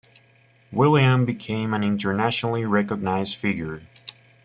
William 0.71 1.25
became 1.25 1.75
an 1.75 1.83
internationally 1.83 2.65
recognised 2.65 3.35
figure. 3.35 3.83